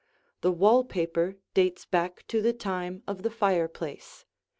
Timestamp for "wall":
0.51-0.83